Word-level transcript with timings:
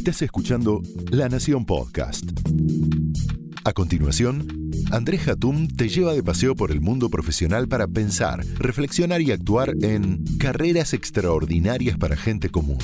Estás 0.00 0.22
escuchando 0.22 0.80
La 1.10 1.28
Nación 1.28 1.66
Podcast. 1.66 2.24
A 3.64 3.74
continuación, 3.74 4.48
Andrés 4.90 5.28
Hatum 5.28 5.68
te 5.68 5.90
lleva 5.90 6.14
de 6.14 6.22
paseo 6.22 6.56
por 6.56 6.70
el 6.70 6.80
mundo 6.80 7.10
profesional 7.10 7.68
para 7.68 7.86
pensar, 7.86 8.42
reflexionar 8.56 9.20
y 9.20 9.30
actuar 9.30 9.74
en 9.82 10.24
carreras 10.38 10.94
extraordinarias 10.94 11.98
para 11.98 12.16
gente 12.16 12.48
común. 12.48 12.78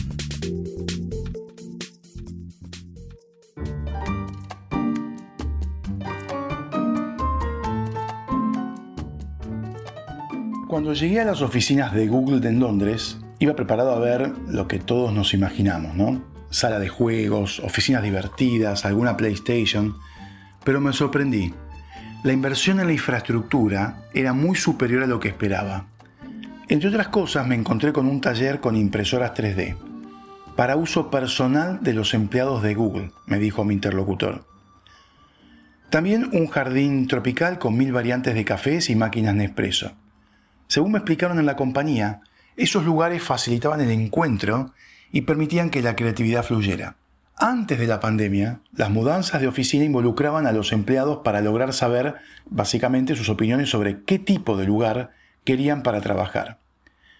Cuando 10.69 10.92
llegué 10.92 11.21
a 11.21 11.24
las 11.24 11.40
oficinas 11.40 11.94
de 11.94 12.08
Google 12.08 12.46
en 12.46 12.60
Londres, 12.60 13.17
iba 13.38 13.56
preparado 13.56 13.92
a 13.92 14.01
ver 14.01 14.35
lo 14.48 14.69
que 14.69 14.78
todos 14.78 15.14
nos 15.14 15.33
imaginamos, 15.33 15.96
¿no? 15.96 16.36
Sala 16.57 16.79
de 16.79 16.88
juegos, 16.88 17.61
oficinas 17.61 18.03
divertidas, 18.03 18.87
alguna 18.87 19.15
PlayStation, 19.15 19.95
pero 20.65 20.80
me 20.80 20.95
sorprendí. 20.95 21.53
La 22.25 22.33
inversión 22.33 22.80
en 22.80 22.87
la 22.87 22.95
infraestructura 22.95 24.09
era 24.15 24.33
muy 24.33 24.57
superior 24.57 25.03
a 25.03 25.07
lo 25.07 25.21
que 25.21 25.29
esperaba. 25.29 25.89
Entre 26.71 26.89
otras 26.89 27.09
cosas, 27.09 27.47
me 27.47 27.57
encontré 27.57 27.93
con 27.93 28.07
un 28.07 28.23
taller 28.23 28.61
con 28.61 28.75
impresoras 28.75 29.35
3D, 29.35 29.77
para 30.57 30.77
uso 30.77 31.11
personal 31.11 31.80
de 31.83 31.93
los 31.93 32.15
empleados 32.15 32.63
de 32.63 32.73
Google, 32.73 33.11
me 33.27 33.38
dijo 33.38 33.63
mi 33.63 33.75
interlocutor. 33.75 34.47
También 35.91 36.30
un 36.33 36.47
jardín 36.47 37.07
tropical 37.07 37.59
con 37.59 37.77
mil 37.77 37.93
variantes 37.93 38.35
de 38.35 38.47
cafés 38.47 38.88
y 38.88 38.97
máquinas 38.97 39.35
Nespresso. 39.35 39.93
Según 40.69 40.93
me 40.93 40.99
explicaron 41.01 41.38
en 41.38 41.45
la 41.45 41.55
compañía, 41.55 42.23
esos 42.57 42.87
lugares 42.87 43.23
facilitaban 43.23 43.83
el 43.83 43.91
encuentro 43.91 44.73
y 45.12 45.23
permitían 45.23 45.70
que 45.70 45.83
la 45.83 45.96
creatividad 45.96 46.45
fluyera. 46.45 46.96
Antes 47.38 47.78
de 47.78 47.87
la 47.87 48.01
pandemia, 48.01 48.60
las 48.73 48.91
mudanzas 48.91 49.42
de 49.42 49.48
oficina 49.48 49.85
involucraban 49.85 50.46
a 50.46 50.52
los 50.52 50.73
empleados 50.73 51.18
para 51.23 51.43
lograr 51.43 51.74
saber 51.74 52.15
básicamente 52.46 53.15
sus 53.15 53.29
opiniones 53.29 53.68
sobre 53.68 54.02
qué 54.04 54.18
tipo 54.18 54.57
de 54.57 54.65
lugar 54.65 55.10
querían 55.45 55.82
para 55.82 56.01
trabajar. 56.01 56.59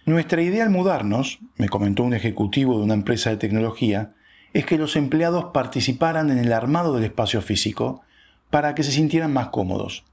Nuestra 0.07 0.41
idea 0.41 0.65
al 0.65 0.71
mudarnos, 0.71 1.41
me 1.57 1.69
comentó 1.69 2.03
un 2.03 2.15
ejecutivo 2.15 2.79
de 2.79 2.85
una 2.85 2.95
empresa 2.95 3.29
de 3.29 3.37
tecnología, 3.37 4.15
es 4.55 4.65
que 4.65 4.79
los 4.79 4.97
empleados 4.97 5.47
participaran 5.53 6.31
en 6.31 6.39
el 6.39 6.53
armado 6.53 6.95
del 6.95 7.05
espacio 7.05 7.43
físico 7.43 8.01
para 8.49 8.75
que 8.75 8.85
se 8.85 8.93
sintieran 8.93 9.33
más 9.33 9.49
cómodos. 9.49 10.05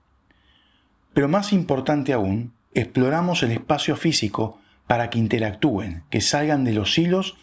Pero 1.14 1.30
más 1.30 1.54
importante 1.54 2.12
aún, 2.12 2.54
exploramos 2.74 3.44
el 3.44 3.52
espacio 3.52 3.96
físico 3.96 4.60
para 4.88 5.10
que 5.10 5.20
interactúen, 5.20 6.04
que 6.10 6.20
salgan 6.20 6.66
de 6.66 6.74
los 6.74 6.98
hilos 6.98 7.38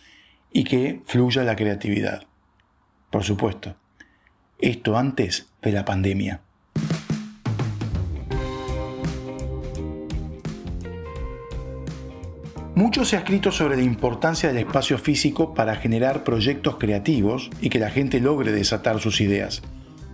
y 0.53 0.65
que 0.65 1.03
fluya 1.05 1.43
la 1.45 1.57
creatividad. 1.57 2.23
Por 3.11 3.25
supuesto, 3.25 3.77
esto 4.59 4.97
antes 4.97 5.49
de 5.63 5.73
la 5.73 5.85
pandemia. 5.85 6.43
Mucho 12.75 13.05
se 13.05 13.17
ha 13.17 13.19
escrito 13.19 13.53
sobre 13.53 13.77
la 13.77 13.83
importancia 13.83 14.49
del 14.49 14.59
espacio 14.59 14.97
físico 14.97 15.53
para 15.53 15.77
generar 15.77 16.25
proyectos 16.25 16.77
creativos 16.77 17.51
y 17.61 17.69
que 17.69 17.79
la 17.79 17.91
gente 17.91 18.21
logre 18.21 18.53
desatar 18.53 19.01
sus 19.01 19.21
ideas. 19.21 19.61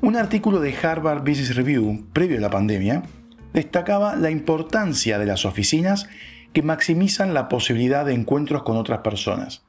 Un 0.01 0.17
artículo 0.17 0.59
de 0.61 0.75
Harvard 0.77 1.21
Business 1.21 1.55
Review, 1.55 2.07
previo 2.13 2.39
a 2.39 2.41
la 2.41 2.51
pandemia, 2.51 3.03
destacaba 3.53 4.17
la 4.17 4.31
importancia 4.31 5.19
de 5.19 5.27
las 5.27 5.45
oficinas 5.45 6.09
que 6.53 6.63
maximizan 6.63 7.35
la 7.35 7.49
posibilidad 7.49 8.05
de 8.05 8.15
encuentros 8.15 8.63
con 8.63 8.77
otras 8.77 8.99
personas. 8.99 9.66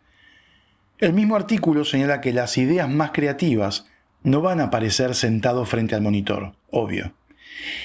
El 1.00 1.14
mismo 1.14 1.36
artículo 1.36 1.86
señala 1.86 2.22
que 2.22 2.34
las 2.34 2.58
ideas 2.58 2.90
más 2.90 3.12
creativas 3.12 3.86
no 4.24 4.42
van 4.42 4.60
a 4.60 4.66
aparecer 4.66 5.14
sentados 5.14 5.70
frente 5.70 5.94
al 5.94 6.02
monitor, 6.02 6.56
obvio, 6.72 7.14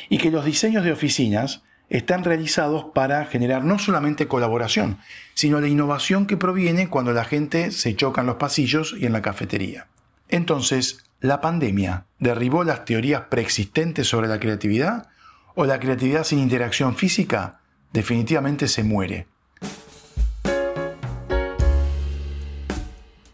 y 0.09 0.17
que 0.17 0.31
los 0.31 0.47
diseños 0.47 0.83
de 0.83 0.93
oficinas 0.93 1.63
están 1.91 2.25
realizados 2.25 2.87
para 2.95 3.27
generar 3.27 3.65
no 3.65 3.79
solamente 3.79 4.29
colaboración, 4.29 4.97
sino 5.35 5.61
la 5.61 5.69
innovación 5.69 6.27
que 6.27 6.39
proviene 6.39 6.89
cuando 6.89 7.13
la 7.13 7.27
gente 7.27 7.71
se 7.71 7.95
choca 7.95 8.23
en 8.23 8.29
los 8.29 8.37
pasillos 8.37 8.95
y 8.99 9.05
en 9.05 9.13
la 9.13 9.21
cafetería. 9.21 9.89
Entonces, 10.31 11.05
¿la 11.21 11.43
pandemia 11.43 12.07
derribó 12.19 12.65
las 12.65 12.87
teorías 12.87 13.25
preexistentes 13.29 14.09
sobre 14.09 14.29
la 14.29 14.41
creatividad? 14.41 15.09
¿O 15.55 15.67
la 15.67 15.79
creatividad 15.79 16.25
sin 16.25 16.39
interacción 16.39 16.97
física 16.97 17.61
definitivamente 17.93 18.69
se 18.69 18.85
muere? 18.85 19.27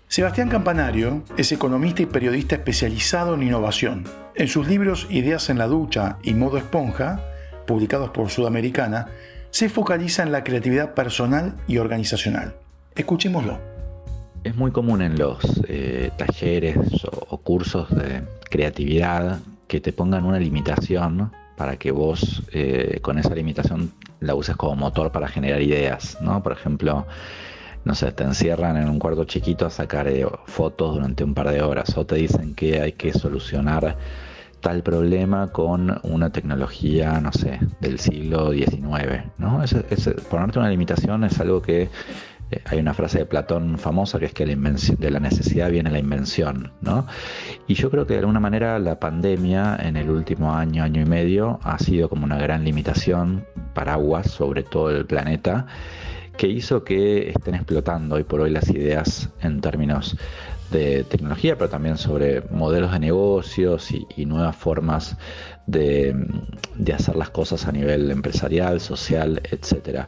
Sebastián 0.08 0.48
Campanario 0.48 1.22
es 1.36 1.52
economista 1.52 2.00
y 2.00 2.06
periodista 2.06 2.54
especializado 2.54 3.34
en 3.34 3.42
innovación. 3.42 4.04
En 4.34 4.48
sus 4.48 4.66
libros 4.66 5.06
Ideas 5.10 5.50
en 5.50 5.58
la 5.58 5.66
ducha 5.66 6.16
y 6.22 6.32
Modo 6.32 6.56
esponja, 6.56 7.20
publicados 7.66 8.08
por 8.08 8.30
Sudamericana, 8.30 9.08
se 9.50 9.68
focaliza 9.68 10.22
en 10.22 10.32
la 10.32 10.44
creatividad 10.44 10.94
personal 10.94 11.56
y 11.66 11.76
organizacional. 11.76 12.54
Escuchémoslo. 12.94 13.58
Es 14.44 14.56
muy 14.56 14.70
común 14.70 15.02
en 15.02 15.18
los 15.18 15.41
eh, 15.68 16.10
talleres 16.16 16.78
o, 17.28 17.36
cursos 17.36 17.94
de 17.94 18.22
creatividad 18.48 19.41
que 19.66 19.80
te 19.80 19.92
pongan 19.92 20.24
una 20.24 20.38
limitación 20.38 21.32
para 21.54 21.76
que 21.76 21.91
vos 21.91 22.44
eh, 22.52 23.00
con 23.02 23.18
esa 23.18 23.34
limitación 23.34 23.92
la 24.20 24.34
uses 24.34 24.56
como 24.56 24.74
motor 24.74 25.12
para 25.12 25.28
generar 25.28 25.60
ideas, 25.60 26.16
¿no? 26.22 26.42
Por 26.42 26.52
ejemplo, 26.52 27.06
no 27.88 27.94
sé, 27.94 28.12
te 28.12 28.22
encierran 28.22 28.76
en 28.76 28.87
un 28.87 28.99
cuarto 28.99 29.25
chiquito 29.25 29.65
a 29.65 29.71
sacar 29.71 30.09
eh, 30.09 30.26
fotos 30.44 30.94
durante 30.94 31.25
un 31.25 31.32
par 31.32 31.50
de 31.50 31.62
horas 31.62 31.97
o 31.97 32.04
te 32.04 32.16
dicen 32.16 32.54
que 32.54 32.82
hay 32.82 32.93
que 32.93 33.15
solucionar 33.15 33.97
tal 34.60 34.82
problema 34.82 35.49
con 35.53 35.98
una 36.03 36.31
tecnología, 36.31 37.19
no 37.22 37.32
sé, 37.32 37.60
del 37.81 37.98
siglo 37.98 38.53
XIX, 38.53 39.25
¿no? 39.38 39.62
ponerte 40.28 40.59
una 40.59 40.69
limitación 40.69 41.25
es 41.25 41.41
algo 41.41 41.62
que 41.62 41.88
eh, 42.50 42.60
hay 42.66 42.78
una 42.78 42.93
frase 42.93 43.21
de 43.21 43.25
Platón 43.25 43.78
famosa 43.78 44.19
que 44.19 44.27
es 44.27 44.34
que 44.34 44.44
la 44.44 44.54
de 44.54 45.10
la 45.10 45.21
necesidad 45.21 45.71
viene 45.71 45.91
la 45.91 45.98
invención, 45.98 46.72
¿no? 46.82 47.06
Y 47.66 47.75
yo 47.75 47.91
creo 47.91 48.06
que 48.06 48.15
de 48.15 48.21
alguna 48.21 48.41
manera 48.41 48.78
la 48.78 49.00
pandemia 49.00 49.78
en 49.81 49.97
el 49.97 50.10
último 50.10 50.54
año, 50.54 50.82
año 50.82 51.00
y 51.00 51.06
medio, 51.06 51.59
ha 51.62 51.78
sido 51.78 52.10
como 52.10 52.25
una 52.25 52.37
gran 52.37 52.65
limitación, 52.65 53.47
paraguas 53.72 54.31
sobre 54.31 54.62
todo 54.62 54.91
el 54.91 55.06
planeta, 55.06 55.66
que 56.38 56.47
hizo 56.47 56.84
que 56.84 57.31
estén 57.31 57.56
explotando 57.56 58.15
hoy 58.15 58.25
por 58.25 58.41
hoy 58.41 58.50
las 58.50 58.71
ideas 58.71 59.28
en 59.43 59.60
términos 59.60 60.16
de 60.71 61.04
tecnología, 61.04 61.56
pero 61.59 61.69
también 61.69 61.99
sobre 61.99 62.43
modelos 62.50 62.93
de 62.93 63.00
negocios 63.00 63.91
y, 63.91 64.25
nuevas 64.25 64.54
formas 64.54 65.16
de, 65.66 66.15
hacer 66.94 67.16
las 67.16 67.31
cosas 67.31 67.66
a 67.66 67.72
nivel 67.72 68.10
empresarial, 68.10 68.81
social, 68.81 69.43
etc. 69.50 70.06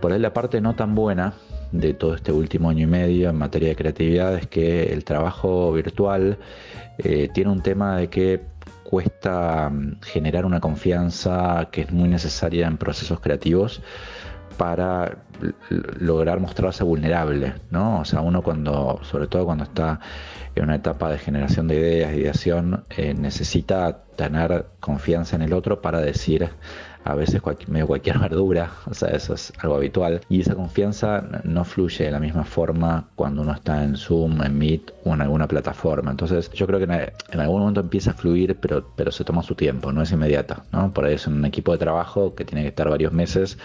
Por 0.00 0.12
ahí 0.12 0.20
la 0.20 0.32
parte 0.32 0.60
no 0.60 0.74
tan 0.74 0.94
buena 0.94 1.34
de 1.72 1.94
todo 1.94 2.14
este 2.14 2.32
último 2.32 2.68
año 2.68 2.82
y 2.82 2.86
medio 2.86 3.30
en 3.30 3.36
materia 3.36 3.70
de 3.70 3.76
creatividad 3.76 4.36
es 4.36 4.46
que 4.46 4.92
el 4.92 5.04
trabajo 5.04 5.72
virtual 5.72 6.36
eh, 6.98 7.30
tiene 7.32 7.50
un 7.50 7.62
tema 7.62 7.96
de 7.96 8.08
que 8.08 8.42
cuesta 8.84 9.70
mm, 9.70 10.00
generar 10.02 10.44
una 10.44 10.60
confianza 10.60 11.68
que 11.72 11.82
es 11.82 11.92
muy 11.92 12.10
necesaria 12.10 12.66
en 12.66 12.76
procesos 12.76 13.20
creativos 13.20 13.80
para 14.52 15.18
lograr 15.98 16.40
mostrarse 16.40 16.84
vulnerable, 16.84 17.54
¿no? 17.70 18.00
O 18.00 18.04
sea, 18.04 18.20
uno 18.20 18.42
cuando, 18.42 19.00
sobre 19.02 19.26
todo 19.26 19.44
cuando 19.44 19.64
está 19.64 20.00
en 20.54 20.64
una 20.64 20.76
etapa 20.76 21.10
de 21.10 21.18
generación 21.18 21.68
de 21.68 21.76
ideas, 21.76 22.14
ideación, 22.14 22.84
eh, 22.90 23.14
necesita 23.14 24.04
tener 24.16 24.66
confianza 24.80 25.36
en 25.36 25.42
el 25.42 25.52
otro 25.52 25.80
para 25.80 26.00
decir 26.00 26.50
a 27.04 27.14
veces 27.14 27.42
medio 27.68 27.86
cualquier 27.86 28.18
verdura, 28.20 28.70
o 28.86 28.94
sea, 28.94 29.08
eso 29.10 29.34
es 29.34 29.52
algo 29.58 29.76
habitual. 29.76 30.20
Y 30.28 30.40
esa 30.40 30.54
confianza 30.54 31.24
no 31.44 31.64
fluye 31.64 32.04
de 32.04 32.10
la 32.10 32.20
misma 32.20 32.44
forma 32.44 33.08
cuando 33.14 33.42
uno 33.42 33.52
está 33.52 33.82
en 33.84 33.96
Zoom, 33.96 34.42
en 34.42 34.58
Meet 34.58 34.92
o 35.04 35.14
en 35.14 35.22
alguna 35.22 35.48
plataforma. 35.48 36.10
Entonces 36.10 36.50
yo 36.52 36.66
creo 36.66 36.78
que 36.78 36.84
en 36.84 37.40
algún 37.40 37.60
momento 37.60 37.80
empieza 37.80 38.12
a 38.12 38.14
fluir, 38.14 38.56
pero, 38.60 38.86
pero 38.96 39.10
se 39.10 39.24
toma 39.24 39.42
su 39.42 39.54
tiempo, 39.54 39.92
no 39.92 40.02
es 40.02 40.12
inmediata. 40.12 40.64
¿no? 40.72 40.92
Por 40.92 41.04
ahí 41.04 41.14
es 41.14 41.26
un 41.26 41.44
equipo 41.44 41.72
de 41.72 41.78
trabajo 41.78 42.34
que 42.34 42.44
tiene 42.44 42.62
que 42.62 42.68
estar 42.68 42.88
varios 42.88 43.12
meses 43.12 43.58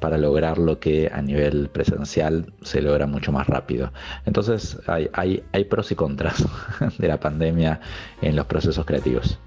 para 0.00 0.18
lograr 0.18 0.58
lo 0.58 0.78
que 0.78 1.10
a 1.12 1.22
nivel 1.22 1.68
presencial 1.70 2.52
se 2.62 2.82
logra 2.82 3.06
mucho 3.06 3.32
más 3.32 3.46
rápido. 3.46 3.92
Entonces 4.26 4.78
hay, 4.86 5.08
hay, 5.12 5.42
hay 5.52 5.64
pros 5.64 5.90
y 5.90 5.94
contras 5.94 6.44
de 6.98 7.08
la 7.08 7.18
pandemia 7.18 7.80
en 8.20 8.36
los 8.36 8.46
procesos 8.46 8.84
creativos. 8.84 9.38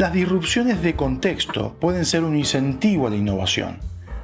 Las 0.00 0.14
disrupciones 0.14 0.80
de 0.80 0.96
contexto 0.96 1.76
pueden 1.78 2.06
ser 2.06 2.24
un 2.24 2.34
incentivo 2.34 3.06
a 3.06 3.10
la 3.10 3.16
innovación. 3.16 3.80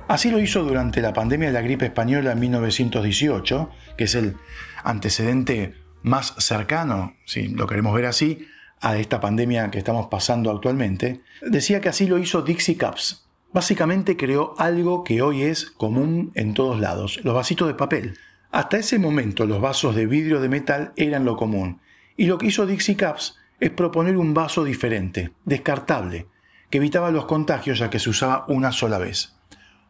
Así 0.09 0.31
lo 0.31 0.41
hizo 0.41 0.65
durante 0.65 1.03
la 1.03 1.13
pandemia 1.13 1.49
de 1.49 1.53
la 1.53 1.61
gripe 1.61 1.85
española 1.85 2.33
en 2.33 2.41
1918, 2.41 3.69
que 3.99 4.05
es 4.05 4.15
el 4.15 4.37
antecedente 4.85 5.75
más 6.01 6.35
cercano, 6.39 7.13
si 7.27 7.49
lo 7.49 7.67
queremos 7.67 7.95
ver 7.95 8.07
así, 8.07 8.49
a 8.81 8.97
esta 8.97 9.21
pandemia 9.21 9.71
que 9.71 9.77
estamos 9.77 10.07
pasando 10.07 10.51
actualmente. 10.51 11.21
Decía 11.43 11.83
que 11.83 11.91
así 11.91 12.07
lo 12.07 12.17
hizo 12.17 12.41
Dixie 12.41 12.79
Cups. 12.79 13.29
Básicamente 13.53 14.17
creó 14.17 14.55
algo 14.57 15.05
que 15.05 15.21
hoy 15.21 15.43
es 15.43 15.67
común 15.67 16.33
en 16.37 16.55
todos 16.55 16.81
lados, 16.81 17.21
los 17.23 17.35
vasitos 17.35 17.69
de 17.69 17.75
papel. 17.75 18.17
Hasta 18.51 18.79
ese 18.79 18.99
momento 18.99 19.45
los 19.45 19.61
vasos 19.61 19.95
de 19.95 20.07
vidrio 20.07 20.41
de 20.41 20.49
metal 20.49 20.95
eran 20.97 21.27
lo 21.27 21.37
común, 21.37 21.83
y 22.17 22.25
lo 22.25 22.39
que 22.39 22.47
hizo 22.47 22.65
Dixie 22.65 22.97
Caps 22.97 23.37
es 23.61 23.71
proponer 23.71 24.17
un 24.17 24.35
vaso 24.35 24.65
diferente, 24.65 25.33
descartable, 25.45 26.27
que 26.71 26.79
evitaba 26.79 27.11
los 27.11 27.27
contagios 27.27 27.79
ya 27.79 27.91
que 27.91 27.99
se 27.99 28.11
usaba 28.11 28.45
una 28.49 28.73
sola 28.73 28.99
vez. 28.99 29.35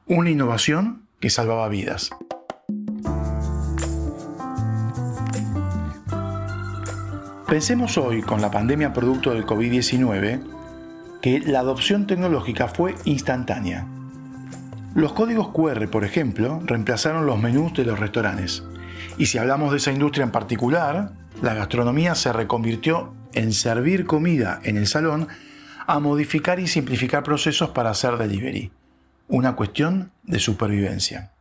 Una 0.07 0.31
innovación 0.31 1.07
que 1.21 1.31
salvaba 1.31 1.69
vidas. 1.69 2.11
Pensemos 7.49 7.97
hoy, 7.97 8.23
con 8.23 8.41
la 8.41 8.51
pandemia 8.51 8.93
producto 8.93 9.33
del 9.33 9.47
COVID-19, 9.47 10.41
que 11.23 11.41
la 11.41 11.61
adopción 11.61 12.07
tecnológica 12.07 12.69
fue 12.69 12.95
instantánea. 13.05 13.87
Los 14.95 15.13
códigos 15.13 15.49
QR, 15.49 15.89
por 15.89 16.05
ejemplo, 16.05 16.61
reemplazaron 16.65 17.27
los 17.27 17.39
menús 17.41 17.73
de 17.75 17.85
los 17.85 17.99
restaurantes. 17.99 18.65
Y 19.19 19.27
si 19.27 19.39
hablamos 19.39 19.71
de 19.71 19.79
esa 19.79 19.93
industria 19.93 20.25
en 20.25 20.33
particular, 20.33 21.13
la 21.43 21.55
gastronomía 21.55 22.15
se 22.15 22.33
reconvirtió 22.33 23.13
en 23.37 23.53
servir 23.53 24.07
comida 24.07 24.61
en 24.65 24.77
el 24.77 24.87
salón 24.87 25.29
a 25.87 26.01
modificar 26.01 26.59
y 26.59 26.67
simplificar 26.67 27.23
procesos 27.23 27.71
para 27.71 27.91
hacer 27.91 28.17
delivery. 28.17 28.73
Una 29.29 29.55
cuestión 29.55 30.11
de 30.25 30.41
supervivencia. 30.41 31.33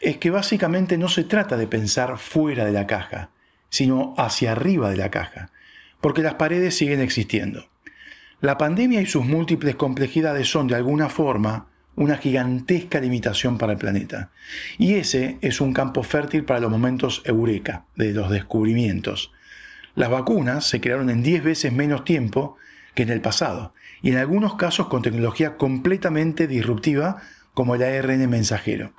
Es 0.00 0.18
que 0.18 0.30
básicamente 0.30 0.98
no 0.98 1.08
se 1.08 1.24
trata 1.24 1.56
de 1.56 1.66
pensar 1.66 2.18
fuera 2.18 2.64
de 2.64 2.72
la 2.72 2.86
caja, 2.86 3.30
sino 3.70 4.14
hacia 4.18 4.52
arriba 4.52 4.90
de 4.90 4.96
la 4.96 5.10
caja, 5.10 5.50
porque 6.00 6.22
las 6.22 6.34
paredes 6.34 6.76
siguen 6.76 7.00
existiendo. 7.00 7.68
La 8.40 8.58
pandemia 8.58 9.00
y 9.00 9.06
sus 9.06 9.24
múltiples 9.24 9.76
complejidades 9.76 10.48
son 10.48 10.68
de 10.68 10.76
alguna 10.76 11.08
forma 11.08 11.68
una 11.96 12.16
gigantesca 12.16 13.00
limitación 13.00 13.58
para 13.58 13.72
el 13.72 13.78
planeta. 13.78 14.30
Y 14.78 14.94
ese 14.94 15.38
es 15.40 15.60
un 15.60 15.72
campo 15.72 16.04
fértil 16.04 16.44
para 16.44 16.60
los 16.60 16.70
momentos 16.70 17.22
eureka, 17.24 17.86
de 17.96 18.12
los 18.12 18.30
descubrimientos. 18.30 19.32
Las 19.98 20.10
vacunas 20.10 20.64
se 20.64 20.80
crearon 20.80 21.10
en 21.10 21.24
10 21.24 21.42
veces 21.42 21.72
menos 21.72 22.04
tiempo 22.04 22.56
que 22.94 23.02
en 23.02 23.10
el 23.10 23.20
pasado, 23.20 23.72
y 24.00 24.12
en 24.12 24.18
algunos 24.18 24.54
casos 24.54 24.86
con 24.86 25.02
tecnología 25.02 25.56
completamente 25.56 26.46
disruptiva 26.46 27.16
como 27.52 27.74
el 27.74 27.82
ARN 27.82 28.30
mensajero. 28.30 28.92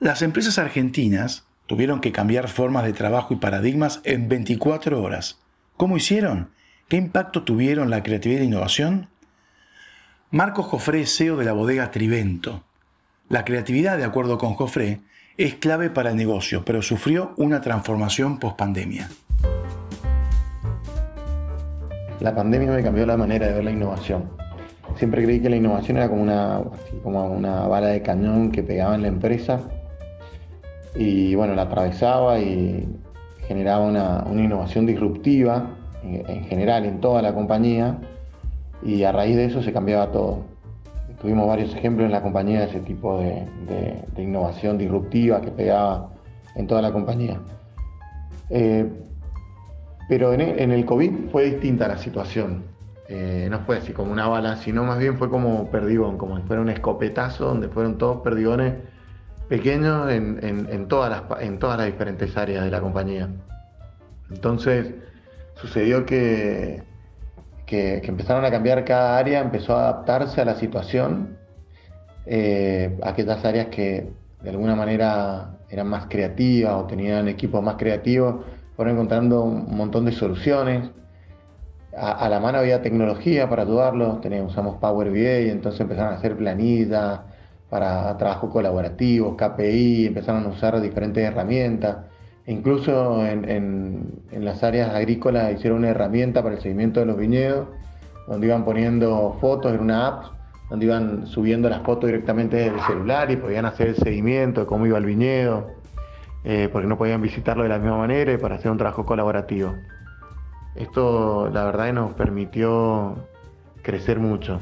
Las 0.00 0.22
empresas 0.22 0.58
argentinas 0.58 1.44
tuvieron 1.68 2.00
que 2.00 2.10
cambiar 2.10 2.48
formas 2.48 2.86
de 2.86 2.92
trabajo 2.92 3.34
y 3.34 3.36
paradigmas 3.36 4.00
en 4.02 4.28
24 4.28 5.00
horas. 5.00 5.38
¿Cómo 5.76 5.96
hicieron? 5.96 6.50
¿Qué 6.88 6.96
impacto 6.96 7.44
tuvieron 7.44 7.88
la 7.88 8.02
creatividad 8.02 8.42
e 8.42 8.46
innovación? 8.46 9.10
Marcos 10.32 10.66
Jofré 10.66 11.06
CEO 11.06 11.36
de 11.36 11.44
la 11.44 11.52
bodega 11.52 11.92
Trivento. 11.92 12.64
La 13.28 13.44
creatividad, 13.44 13.96
de 13.96 14.06
acuerdo 14.06 14.38
con 14.38 14.54
Jofré, 14.54 15.02
es 15.36 15.54
clave 15.54 15.88
para 15.88 16.10
el 16.10 16.16
negocio, 16.16 16.64
pero 16.64 16.82
sufrió 16.82 17.32
una 17.36 17.60
transformación 17.60 18.40
post-pandemia. 18.40 19.08
La 22.20 22.34
pandemia 22.34 22.70
me 22.70 22.82
cambió 22.82 23.06
la 23.06 23.16
manera 23.16 23.46
de 23.46 23.54
ver 23.54 23.64
la 23.64 23.70
innovación. 23.70 24.24
Siempre 24.96 25.22
creí 25.24 25.40
que 25.40 25.48
la 25.48 25.56
innovación 25.56 25.96
era 25.96 26.08
como 26.08 26.22
una, 26.22 26.60
como 27.02 27.26
una 27.26 27.66
bala 27.66 27.88
de 27.88 28.02
cañón 28.02 28.52
que 28.52 28.62
pegaba 28.62 28.94
en 28.94 29.02
la 29.02 29.08
empresa 29.08 29.60
y 30.94 31.34
bueno, 31.34 31.54
la 31.54 31.62
atravesaba 31.62 32.38
y 32.38 32.86
generaba 33.46 33.86
una, 33.86 34.24
innovación 34.32 34.84
disruptiva 34.84 35.70
en 36.02 36.44
general 36.44 36.84
en 36.84 37.00
toda 37.00 37.22
la 37.22 37.34
compañía 37.34 37.98
y 38.82 39.04
a 39.04 39.12
raíz 39.12 39.36
de 39.36 39.46
eso 39.46 39.62
se 39.62 39.72
cambiaba 39.72 40.12
todo. 40.12 40.40
Tuvimos 41.20 41.46
varios 41.46 41.74
ejemplos 41.74 42.06
en 42.06 42.12
la 42.12 42.22
compañía 42.22 42.60
de 42.60 42.66
ese 42.66 42.80
tipo 42.80 43.18
de, 43.18 43.46
innovación 44.18 44.76
disruptiva 44.76 45.40
que 45.40 45.50
pegaba 45.50 46.10
en 46.54 46.66
toda 46.66 46.82
la 46.82 46.92
compañía. 46.92 47.40
Eh, 48.50 48.86
pero 50.10 50.34
en 50.34 50.72
el, 50.72 50.84
COVID 50.84 51.30
fue 51.30 51.44
distinta 51.44 51.86
la 51.86 51.96
situación. 51.96 52.64
Eh, 53.08 53.46
no 53.48 53.60
fue 53.60 53.78
así 53.78 53.92
como 53.92 54.10
una 54.10 54.26
bala, 54.26 54.56
sino 54.56 54.82
más 54.82 54.98
bien 54.98 55.16
fue 55.16 55.30
como 55.30 55.70
perdigón, 55.70 56.18
como 56.18 56.36
si 56.36 56.42
fuera 56.42 56.60
un 56.60 56.68
escopetazo 56.68 57.46
donde 57.46 57.68
fueron 57.68 57.96
todos 57.96 58.20
perdigones 58.22 58.74
pequeños 59.48 60.10
en, 60.10 60.88
todas 60.88 61.10
las, 61.10 61.42
en 61.42 61.60
todas 61.60 61.78
las 61.78 61.86
diferentes 61.86 62.36
áreas 62.36 62.64
de 62.64 62.70
la 62.72 62.80
compañía. 62.80 63.28
Entonces 64.30 64.94
sucedió 65.54 66.04
que 66.04 66.82
que, 67.70 68.02
empezaron 68.04 68.44
a 68.44 68.50
cambiar 68.50 68.84
cada 68.84 69.16
área, 69.16 69.40
empezó 69.40 69.76
a 69.76 69.90
adaptarse 69.90 70.40
a 70.40 70.44
la 70.44 70.56
situación, 70.56 71.38
eh, 72.26 72.98
aquellas 73.04 73.44
áreas 73.44 73.68
que 73.68 74.10
de 74.42 74.50
alguna 74.50 74.74
manera 74.74 75.56
eran 75.68 75.86
más 75.86 76.06
creativas 76.06 76.74
o 76.74 76.86
tenían 76.86 77.28
equipos 77.28 77.62
más 77.62 77.76
creativos, 77.76 78.44
fueron 78.80 78.96
encontrando 78.96 79.42
un 79.42 79.76
montón 79.76 80.06
de 80.06 80.12
soluciones. 80.12 80.88
A, 81.94 82.30
la 82.30 82.40
mano 82.40 82.56
había 82.56 82.80
tecnología 82.80 83.46
para 83.46 83.64
ayudarlos, 83.64 84.22
teníamos, 84.22 84.52
usamos 84.52 84.78
Power 84.78 85.10
BI, 85.10 85.50
entonces 85.50 85.82
empezaron 85.82 86.14
a 86.14 86.16
hacer 86.16 86.34
planillas 86.34 87.20
para 87.68 88.16
trabajo 88.16 88.48
colaborativo, 88.48 89.36
KPI, 89.36 90.06
empezaron 90.06 90.46
a 90.46 90.48
usar 90.48 90.80
diferentes 90.80 91.22
herramientas. 91.22 92.06
Incluso 92.46 93.22
en, 93.26 94.22
las 94.30 94.62
áreas 94.64 94.94
agrícolas 94.94 95.52
hicieron 95.52 95.80
una 95.80 95.88
herramienta 95.88 96.42
para 96.42 96.54
el 96.54 96.62
seguimiento 96.62 97.00
de 97.00 97.06
los 97.06 97.18
viñedos, 97.18 97.68
donde 98.28 98.46
iban 98.46 98.64
poniendo 98.64 99.36
fotos 99.42 99.74
en 99.74 99.80
una 99.80 100.06
app, 100.06 100.24
donde 100.70 100.86
iban 100.86 101.26
subiendo 101.26 101.68
las 101.68 101.82
fotos 101.82 102.06
directamente 102.06 102.56
desde 102.56 102.76
el 102.76 102.80
celular 102.86 103.30
y 103.30 103.36
podían 103.36 103.66
hacer 103.66 103.88
el 103.88 103.96
seguimiento 103.96 104.62
de 104.62 104.66
cómo 104.66 104.86
iba 104.86 104.96
el 104.96 105.04
viñedo, 105.04 105.79
eh, 106.44 106.68
porque 106.72 106.88
no 106.88 106.96
podían 106.96 107.20
visitarlo 107.20 107.62
de 107.62 107.68
la 107.68 107.78
misma 107.78 107.98
manera 107.98 108.32
y 108.32 108.38
para 108.38 108.56
hacer 108.56 108.70
un 108.70 108.78
trabajo 108.78 109.04
colaborativo. 109.04 109.74
Esto 110.74 111.50
la 111.52 111.64
verdad 111.64 111.92
nos 111.92 112.12
permitió 112.14 113.16
crecer 113.82 114.18
mucho. 114.18 114.60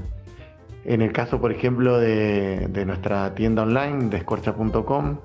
En 0.85 1.03
el 1.03 1.13
caso, 1.13 1.41
por 1.41 1.53
ejemplo, 1.53 1.99
de, 1.99 2.85
nuestra 2.87 3.35
tienda 3.35 3.63
online, 3.63 4.09
de 4.09 4.17
escorcha.com, 4.19 5.19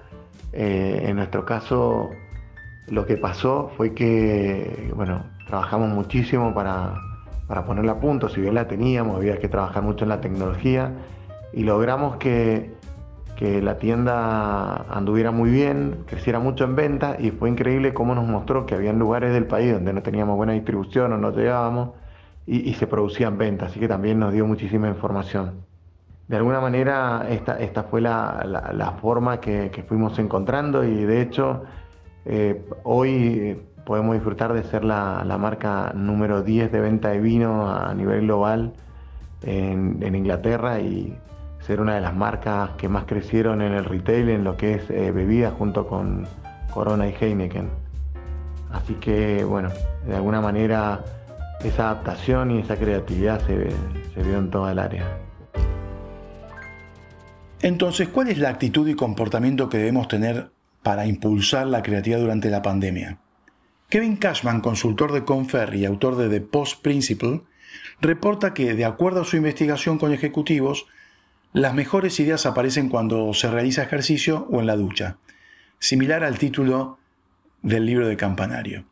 eh, 0.52 1.06
en 1.08 1.16
nuestro 1.16 1.46
caso 1.46 2.10
lo 2.90 3.06
que 3.06 3.18
pasó 3.18 3.72
fue 3.78 3.94
que, 3.94 4.92
bueno, 4.96 5.24
trabajamos 5.48 5.90
muchísimo 5.90 6.54
para, 6.54 6.96
ponerla 7.66 7.94
a 7.94 8.00
punto, 8.00 8.30
si 8.30 8.42
bien 8.42 8.56
la 8.56 8.68
teníamos, 8.68 9.18
había 9.18 9.38
que 9.38 9.48
trabajar 9.48 9.84
mucho 9.84 10.06
en 10.06 10.10
la 10.10 10.20
tecnología 10.20 10.92
y 11.54 11.64
logramos 11.64 12.18
que, 12.18 12.72
la 13.40 13.78
tienda 13.78 14.86
anduviera 14.90 15.32
muy 15.32 15.52
bien, 15.52 16.06
creciera 16.08 16.40
mucho 16.40 16.64
en 16.64 16.76
venta 16.78 17.18
y 17.20 17.32
fue 17.32 17.50
increíble 17.50 17.94
cómo 17.94 18.16
nos 18.16 18.26
mostró 18.26 18.66
que 18.66 18.76
había 18.76 18.94
lugares 18.94 19.34
del 19.34 19.48
país 19.48 19.74
donde 19.74 19.92
no 19.92 20.02
teníamos 20.02 20.38
buena 20.38 20.54
distribución 20.54 21.12
o 21.12 21.18
no 21.18 21.32
llegábamos 21.32 21.90
y, 22.46 22.74
se 22.74 22.88
producían 22.88 23.38
ventas, 23.38 23.72
así 23.72 23.82
que 23.82 23.88
también 23.90 24.20
nos 24.20 24.32
dio 24.32 24.46
muchísima 24.46 24.88
información. 24.88 25.66
De 26.28 26.38
alguna 26.38 26.62
manera 26.62 27.26
esta, 27.30 27.60
esta 27.60 27.84
fue 27.84 28.00
la, 28.00 28.98
forma 29.02 29.42
que, 29.42 29.70
que 29.72 29.84
fuimos 29.84 30.18
encontrando 30.20 30.86
y 30.86 31.04
de 31.04 31.22
hecho 31.22 31.64
eh, 32.26 32.66
hoy 32.84 33.62
podemos 33.86 34.16
disfrutar 34.16 34.54
de 34.54 34.64
ser 34.64 34.84
la, 34.84 35.24
marca 35.40 35.92
número 35.94 36.42
10 36.42 36.72
de 36.72 36.80
venta 36.80 37.10
de 37.10 37.20
vino 37.20 37.70
a 37.70 37.94
nivel 37.94 38.22
global 38.22 38.74
en, 39.42 40.16
Inglaterra 40.16 40.80
y 40.80 41.18
ser 41.66 41.82
una 41.82 41.96
de 41.96 42.02
las 42.02 42.16
marcas 42.16 42.72
que 42.78 42.90
más 42.90 43.06
crecieron 43.06 43.62
en 43.62 43.74
el 43.74 43.86
retail 43.86 44.30
en 44.30 44.44
lo 44.44 44.58
que 44.58 44.76
es 44.76 44.90
eh, 44.90 45.12
bebidas 45.12 45.54
junto 45.54 45.88
con 45.88 46.28
Corona 46.74 47.08
y 47.08 47.16
Heineken. 47.20 47.70
Así 48.72 48.96
que 48.96 49.44
bueno, 49.44 49.70
de 50.06 50.16
alguna 50.16 50.42
manera 50.42 51.04
esa 51.64 51.92
adaptación 51.92 52.52
y 52.52 52.60
esa 52.60 52.76
creatividad 52.76 53.40
se, 53.46 53.70
se 54.14 54.24
vio 54.24 54.38
en 54.40 54.50
toda 54.50 54.72
el 54.72 54.80
área. 54.80 55.06
Entonces, 57.62 58.10
¿cuál 58.10 58.28
es 58.28 58.38
la 58.38 58.50
actitud 58.50 58.88
y 58.88 58.96
comportamiento 58.96 59.70
que 59.70 59.78
debemos 59.78 60.10
tener 60.10 60.52
para 60.84 61.08
impulsar 61.08 61.66
la 61.66 61.82
creatividad 61.82 62.20
durante 62.20 62.50
la 62.50 62.62
pandemia. 62.62 63.18
Kevin 63.90 64.18
Cashman, 64.18 64.62
consultor 64.62 65.14
de 65.14 65.24
Confer 65.24 65.74
y 65.76 65.86
autor 65.86 66.18
de 66.18 66.30
The 66.30 66.42
Post 66.42 66.82
Principle, 66.82 67.42
reporta 68.02 68.54
que, 68.54 68.74
de 68.76 68.86
acuerdo 68.86 69.22
a 69.22 69.26
su 69.26 69.38
investigación 69.38 69.98
con 69.98 70.12
ejecutivos, 70.12 70.86
las 71.54 71.76
mejores 71.76 72.20
ideas 72.20 72.48
aparecen 72.48 72.90
cuando 72.90 73.32
se 73.36 73.50
realiza 73.50 73.84
ejercicio 73.84 74.48
o 74.50 74.60
en 74.60 74.66
la 74.66 74.76
ducha, 74.76 75.18
similar 75.78 76.24
al 76.24 76.40
título 76.40 76.98
del 77.62 77.86
libro 77.86 78.08
de 78.08 78.18
Campanario. 78.18 78.86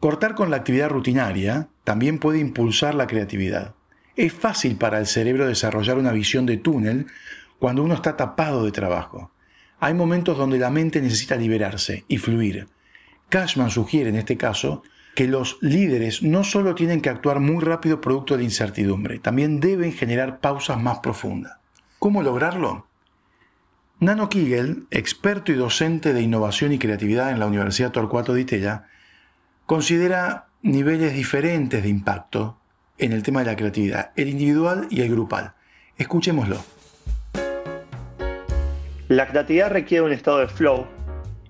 Cortar 0.00 0.34
con 0.34 0.50
la 0.50 0.56
actividad 0.56 0.88
rutinaria 0.88 1.68
también 1.84 2.18
puede 2.18 2.38
impulsar 2.38 2.94
la 2.94 3.06
creatividad. 3.06 3.74
Es 4.16 4.32
fácil 4.32 4.76
para 4.76 4.98
el 4.98 5.06
cerebro 5.06 5.46
desarrollar 5.46 5.98
una 5.98 6.12
visión 6.12 6.46
de 6.46 6.56
túnel 6.56 7.06
cuando 7.58 7.82
uno 7.82 7.94
está 7.94 8.16
tapado 8.16 8.64
de 8.64 8.72
trabajo. 8.72 9.30
Hay 9.78 9.92
momentos 9.92 10.38
donde 10.38 10.58
la 10.58 10.70
mente 10.70 11.02
necesita 11.02 11.36
liberarse 11.36 12.04
y 12.08 12.16
fluir. 12.16 12.66
Cashman 13.28 13.70
sugiere 13.70 14.08
en 14.08 14.16
este 14.16 14.38
caso 14.38 14.82
que 15.14 15.28
los 15.28 15.58
líderes 15.60 16.22
no 16.22 16.44
solo 16.44 16.74
tienen 16.74 17.00
que 17.00 17.10
actuar 17.10 17.40
muy 17.40 17.62
rápido 17.62 18.00
producto 18.00 18.36
de 18.36 18.44
incertidumbre, 18.44 19.18
también 19.18 19.60
deben 19.60 19.92
generar 19.92 20.40
pausas 20.40 20.80
más 20.80 21.00
profundas. 21.00 21.58
¿Cómo 21.98 22.22
lograrlo? 22.22 22.86
Nano 24.00 24.28
Kigel, 24.28 24.86
experto 24.90 25.52
y 25.52 25.54
docente 25.54 26.12
de 26.12 26.22
innovación 26.22 26.72
y 26.72 26.78
creatividad 26.78 27.30
en 27.30 27.38
la 27.38 27.46
Universidad 27.46 27.92
Torcuato 27.92 28.34
Di 28.34 28.44
Tella, 28.44 28.86
considera 29.66 30.48
niveles 30.62 31.14
diferentes 31.14 31.82
de 31.82 31.88
impacto 31.88 32.58
en 32.98 33.12
el 33.12 33.22
tema 33.22 33.40
de 33.40 33.46
la 33.46 33.56
creatividad, 33.56 34.10
el 34.16 34.28
individual 34.28 34.88
y 34.90 35.02
el 35.02 35.10
grupal. 35.10 35.52
Escuchémoslo. 35.98 36.56
La 39.08 39.28
creatividad 39.28 39.70
requiere 39.70 40.04
un 40.04 40.12
estado 40.12 40.38
de 40.38 40.48
flow 40.48 40.86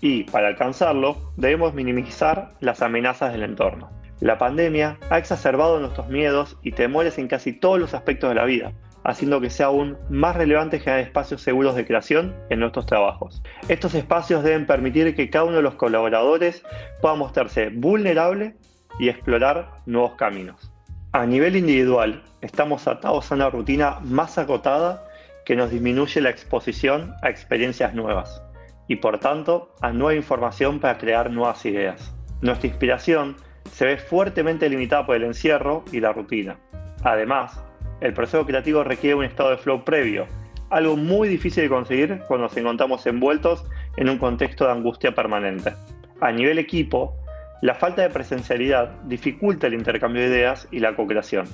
y, 0.03 0.25
para 0.25 0.49
alcanzarlo, 0.49 1.17
debemos 1.37 1.75
minimizar 1.75 2.51
las 2.61 2.83
amenazas 2.83 3.33
del 3.33 3.45
entorno. 3.45 3.89
La 4.21 4.37
pandemia 4.37 4.99
ha 5.11 5.17
exacerbado 5.17 5.79
nuestros 5.79 6.09
miedos 6.09 6.59
y 6.63 6.73
temores 6.73 7.19
en 7.19 7.29
casi 7.29 7.53
todos 7.53 7.79
los 7.79 7.95
aspectos 7.95 8.29
de 8.29 8.35
la 8.35 8.45
vida, 8.45 8.73
haciendo 9.05 9.41
que 9.41 9.49
sea 9.49 9.67
aún 9.67 9.97
más 10.11 10.35
relevante 10.35 10.81
generar 10.81 11.05
espacios 11.05 11.41
seguros 11.41 11.77
de 11.77 11.87
creación 11.87 12.35
en 12.51 12.59
nuestros 12.59 12.87
trabajos. 12.87 13.43
Estos 13.69 13.95
espacios 13.95 14.43
deben 14.43 14.67
permitir 14.67 15.15
que 15.15 15.31
cada 15.31 15.45
uno 15.45 15.57
de 15.57 15.63
los 15.63 15.77
colaboradores 15.77 16.65
pueda 17.01 17.15
mostrarse 17.15 17.71
vulnerable 17.71 18.57
y 18.99 19.09
explorar 19.09 19.71
nuevos 19.87 20.15
caminos. 20.15 20.73
A 21.13 21.27
nivel 21.27 21.55
individual, 21.55 22.25
estamos 22.41 22.89
atados 22.89 23.31
a 23.31 23.37
una 23.37 23.51
rutina 23.51 24.01
más 24.01 24.37
acotada 24.37 25.05
que 25.45 25.55
nos 25.55 25.71
disminuye 25.71 26.21
la 26.21 26.31
exposición 26.31 27.15
a 27.23 27.31
experiencias 27.31 27.95
nuevas 27.95 28.43
y 28.89 28.97
por 28.97 29.19
tanto 29.19 29.75
a 29.81 29.93
nueva 29.93 30.15
información 30.15 30.81
para 30.81 30.99
crear 30.99 31.31
nuevas 31.31 31.65
ideas. 31.65 32.15
Nuestra 32.41 32.69
inspiración 32.69 33.37
se 33.71 33.87
ve 33.87 33.97
fuertemente 33.97 34.69
limitada 34.69 35.07
por 35.07 35.17
el 35.17 35.25
encierro 35.25 35.85
y 35.93 36.01
la 36.01 36.13
rutina. 36.13 36.59
Además, 37.05 37.63
el 38.01 38.13
proceso 38.15 38.45
creativo 38.45 38.85
requiere 38.85 39.15
un 39.15 39.25
estado 39.25 39.51
de 39.51 39.59
flow 39.59 39.85
previo, 39.85 40.27
algo 40.71 40.97
muy 40.97 41.29
difícil 41.29 41.65
de 41.65 41.69
conseguir 41.69 42.21
cuando 42.27 42.47
nos 42.47 42.57
encontramos 42.57 43.07
envueltos 43.07 43.65
en 43.97 44.09
un 44.09 44.19
contexto 44.19 44.65
de 44.65 44.73
angustia 44.73 45.15
permanente. 45.15 45.73
A 46.21 46.33
nivel 46.33 46.59
equipo, 46.59 47.17
la 47.61 47.75
falta 47.75 48.03
de 48.03 48.11
presencialidad 48.11 48.91
dificulta 49.05 49.69
el 49.69 49.75
intercambio 49.75 50.23
de 50.23 50.29
ideas 50.29 50.67
y 50.71 50.81
la 50.81 50.97
co-creación. 50.97 51.47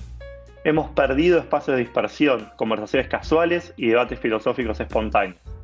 Hemos 0.65 0.91
perdido 0.91 1.39
espacios 1.39 1.77
de 1.77 1.83
dispersión, 1.83 2.49
conversaciones 2.57 3.09
casuales 3.09 3.75
y 3.77 3.89
debates 3.89 4.19
filosóficos 4.19 4.81
espontáneos. 4.81 5.58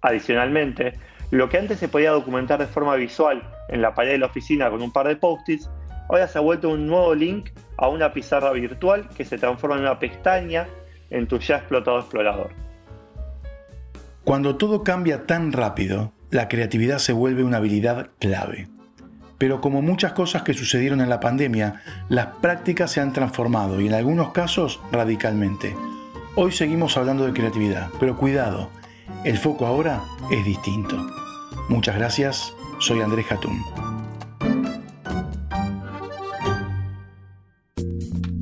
Adicionalmente, 0.00 0.94
lo 1.30 1.48
que 1.48 1.58
antes 1.58 1.78
se 1.78 1.88
podía 1.88 2.12
documentar 2.12 2.58
de 2.58 2.66
forma 2.66 2.94
visual 2.94 3.42
en 3.68 3.82
la 3.82 3.94
pared 3.94 4.12
de 4.12 4.18
la 4.18 4.26
oficina 4.26 4.70
con 4.70 4.80
un 4.80 4.92
par 4.92 5.08
de 5.08 5.16
post-its, 5.16 5.68
ahora 6.08 6.28
se 6.28 6.38
ha 6.38 6.40
vuelto 6.40 6.70
un 6.70 6.86
nuevo 6.86 7.14
link 7.14 7.50
a 7.76 7.88
una 7.88 8.12
pizarra 8.12 8.52
virtual 8.52 9.08
que 9.16 9.24
se 9.24 9.38
transforma 9.38 9.76
en 9.76 9.82
una 9.82 9.98
pestaña 9.98 10.68
en 11.10 11.26
tu 11.26 11.38
ya 11.38 11.56
explotado 11.56 11.98
explorador. 11.98 12.50
Cuando 14.24 14.56
todo 14.56 14.84
cambia 14.84 15.26
tan 15.26 15.52
rápido, 15.52 16.12
la 16.30 16.48
creatividad 16.48 16.98
se 16.98 17.12
vuelve 17.12 17.44
una 17.44 17.56
habilidad 17.56 18.10
clave. 18.18 18.68
Pero 19.38 19.60
como 19.60 19.82
muchas 19.82 20.12
cosas 20.12 20.42
que 20.42 20.52
sucedieron 20.52 21.00
en 21.00 21.08
la 21.08 21.20
pandemia, 21.20 21.82
las 22.08 22.26
prácticas 22.26 22.90
se 22.90 23.00
han 23.00 23.12
transformado 23.12 23.80
y 23.80 23.86
en 23.86 23.94
algunos 23.94 24.32
casos 24.32 24.80
radicalmente. 24.92 25.74
Hoy 26.34 26.52
seguimos 26.52 26.96
hablando 26.96 27.24
de 27.24 27.32
creatividad, 27.32 27.88
pero 27.98 28.16
cuidado, 28.16 28.70
el 29.28 29.36
foco 29.36 29.66
ahora 29.66 30.02
es 30.30 30.42
distinto. 30.42 31.06
Muchas 31.68 31.96
gracias, 31.96 32.54
soy 32.78 33.02
Andrés 33.02 33.26
Jatún. 33.26 33.62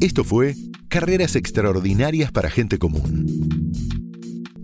Esto 0.01 0.23
fue 0.23 0.55
Carreras 0.87 1.35
Extraordinarias 1.35 2.31
para 2.31 2.51
Gente 2.51 2.79
Común. 2.79 3.27